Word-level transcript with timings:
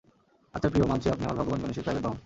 আচ্ছা 0.53 0.69
প্রিয়, 0.69 0.85
মানছি 0.85 1.07
আপনি 1.09 1.23
আমার 1.25 1.37
ভগবান 1.39 1.59
গণেশের 1.61 1.83
প্রাইভেট 1.83 2.03
বাহন। 2.05 2.17